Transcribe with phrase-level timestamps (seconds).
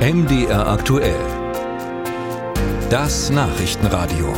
[0.00, 1.20] MDR aktuell.
[2.88, 4.32] Das Nachrichtenradio.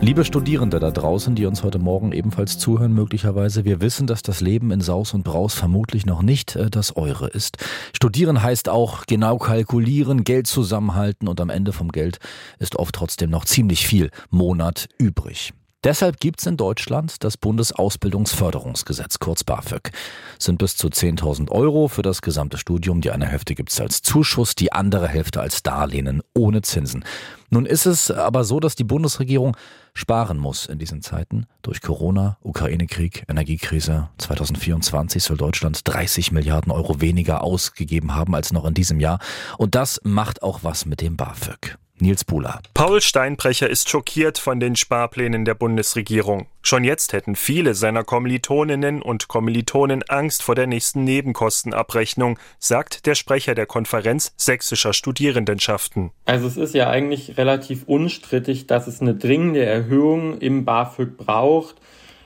[0.00, 4.40] Liebe Studierende da draußen, die uns heute Morgen ebenfalls zuhören, möglicherweise, wir wissen, dass das
[4.40, 7.58] Leben in Saus und Braus vermutlich noch nicht äh, das eure ist.
[7.94, 12.18] Studieren heißt auch genau kalkulieren, Geld zusammenhalten und am Ende vom Geld
[12.58, 15.52] ist oft trotzdem noch ziemlich viel Monat übrig.
[15.84, 19.92] Deshalb gibt es in Deutschland das Bundesausbildungsförderungsgesetz, kurz BAföG.
[20.36, 23.00] Sind bis zu 10.000 Euro für das gesamte Studium.
[23.00, 27.04] Die eine Hälfte gibt es als Zuschuss, die andere Hälfte als Darlehen ohne Zinsen.
[27.50, 29.56] Nun ist es aber so, dass die Bundesregierung
[29.94, 31.46] sparen muss in diesen Zeiten.
[31.62, 38.64] Durch Corona, Ukraine-Krieg, Energiekrise 2024 soll Deutschland 30 Milliarden Euro weniger ausgegeben haben als noch
[38.64, 39.20] in diesem Jahr.
[39.58, 41.78] Und das macht auch was mit dem BAföG.
[42.00, 42.60] Nils Buhler.
[42.74, 46.46] Paul Steinbrecher ist schockiert von den Sparplänen der Bundesregierung.
[46.62, 53.14] Schon jetzt hätten viele seiner Kommilitoninnen und Kommilitonen Angst vor der nächsten Nebenkostenabrechnung, sagt der
[53.14, 56.10] Sprecher der Konferenz sächsischer Studierendenschaften.
[56.24, 61.76] Also es ist ja eigentlich relativ unstrittig, dass es eine dringende Erhöhung im BAföG braucht.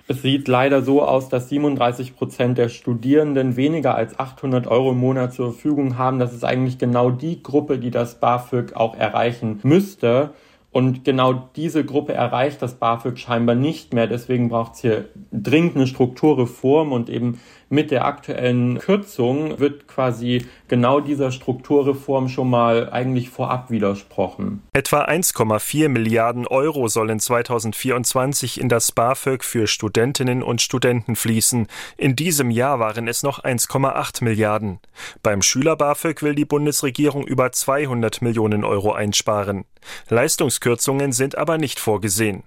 [0.09, 4.99] Es sieht leider so aus, dass 37 Prozent der Studierenden weniger als 800 Euro im
[4.99, 6.19] Monat zur Verfügung haben.
[6.19, 10.31] Das ist eigentlich genau die Gruppe, die das BAföG auch erreichen müsste.
[10.73, 14.07] Und genau diese Gruppe erreicht das BAföG scheinbar nicht mehr.
[14.07, 17.41] Deswegen braucht es hier dringend eine Strukturreform und eben
[17.73, 24.63] mit der aktuellen Kürzung wird quasi genau dieser Strukturreform schon mal eigentlich vorab widersprochen.
[24.75, 31.67] Etwa 1,4 Milliarden Euro sollen 2024 in das BAföG für Studentinnen und Studenten fließen.
[31.97, 34.79] In diesem Jahr waren es noch 1,8 Milliarden.
[35.23, 39.65] Beim Schüler-BAföG will die Bundesregierung über 200 Millionen Euro einsparen.
[40.11, 42.43] Leistungskürzungen sind aber nicht vorgesehen.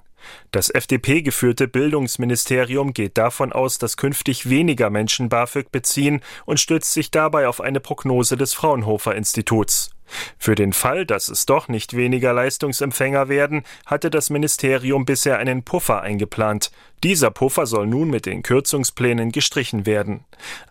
[0.51, 7.11] Das FDP-geführte Bildungsministerium geht davon aus, dass künftig weniger Menschen BAföG beziehen und stützt sich
[7.11, 9.94] dabei auf eine Prognose des Fraunhofer Instituts.
[10.37, 15.63] Für den Fall, dass es doch nicht weniger Leistungsempfänger werden, hatte das Ministerium bisher einen
[15.63, 16.71] Puffer eingeplant.
[17.03, 20.21] Dieser Puffer soll nun mit den Kürzungsplänen gestrichen werden.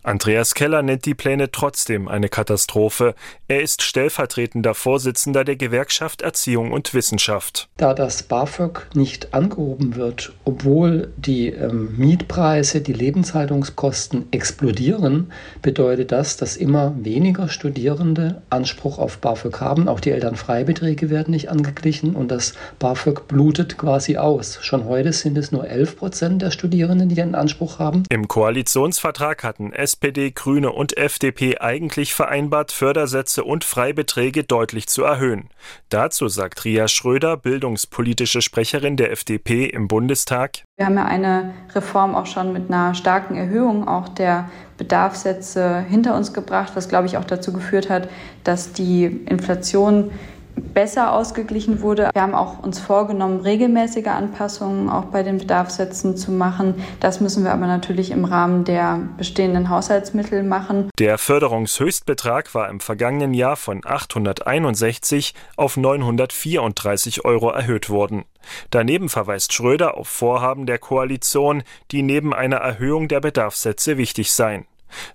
[0.02, 3.14] Andreas Keller nennt die Pläne trotzdem eine Katastrophe.
[3.46, 7.68] Er ist stellvertretender Vorsitzender der Gewerkschaft Erziehung und Wissenschaft.
[7.76, 15.30] Da das BAföG nicht angehoben wird, obwohl die ähm, Mietpreise, die Lebenshaltungskosten explodieren,
[15.62, 19.88] bedeutet das, dass immer weniger Studierende Anspruch auf BAföG haben.
[19.88, 24.58] Auch die Elternfreibeträge werden nicht angeglichen und das BAföG blutet quasi aus.
[24.60, 28.04] Schon heute sind es nur 11 Prozent der Studierenden, die den Anspruch haben.
[28.10, 35.48] Im Koalitionsvertrag hatten SPD, Grüne und FDP eigentlich vereinbart, Fördersätze und Freibeträge deutlich zu erhöhen.
[35.88, 40.64] Dazu sagt Ria Schröder, bildungspolitische Sprecherin der FDP im Bundestag.
[40.76, 46.16] Wir haben ja eine Reform auch schon mit einer starken Erhöhung auch der Bedarfssätze hinter
[46.16, 48.08] uns gebracht, was, glaube ich, auch dazu geführt hat,
[48.42, 50.10] dass die Inflation
[50.56, 52.10] besser ausgeglichen wurde.
[52.12, 56.74] Wir haben auch uns vorgenommen, regelmäßige Anpassungen auch bei den Bedarfssätzen zu machen.
[57.00, 60.90] Das müssen wir aber natürlich im Rahmen der bestehenden Haushaltsmittel machen.
[60.98, 68.24] Der Förderungshöchstbetrag war im vergangenen Jahr von 861 auf 934 Euro erhöht worden.
[68.70, 74.66] Daneben verweist Schröder auf Vorhaben der Koalition, die neben einer Erhöhung der Bedarfssätze wichtig seien.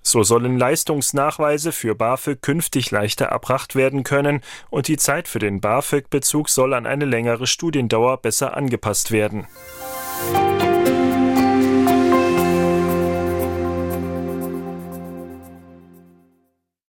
[0.02, 5.60] So sollen Leistungsnachweise für BAföG künftig leichter erbracht werden können und die Zeit für den
[5.60, 9.46] BAföG-Bezug soll an eine längere Studiendauer besser angepasst werden.